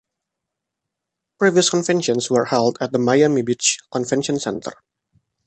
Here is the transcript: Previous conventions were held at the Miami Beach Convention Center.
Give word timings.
Previous 1.37 1.69
conventions 1.69 2.31
were 2.31 2.45
held 2.45 2.75
at 2.81 2.91
the 2.91 2.97
Miami 2.97 3.43
Beach 3.43 3.77
Convention 3.91 4.39
Center. 4.39 4.73